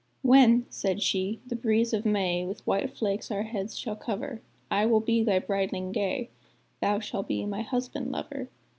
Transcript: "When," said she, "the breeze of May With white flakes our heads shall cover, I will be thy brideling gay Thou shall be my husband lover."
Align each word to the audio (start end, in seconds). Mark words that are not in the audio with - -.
"When," 0.23 0.65
said 0.71 0.99
she, 1.03 1.39
"the 1.45 1.55
breeze 1.55 1.93
of 1.93 2.07
May 2.07 2.43
With 2.43 2.65
white 2.65 2.89
flakes 2.97 3.29
our 3.29 3.43
heads 3.43 3.77
shall 3.77 3.95
cover, 3.95 4.41
I 4.71 4.87
will 4.87 4.99
be 4.99 5.21
thy 5.23 5.37
brideling 5.39 5.91
gay 5.93 6.31
Thou 6.81 6.99
shall 6.99 7.21
be 7.21 7.45
my 7.45 7.61
husband 7.61 8.11
lover." 8.11 8.49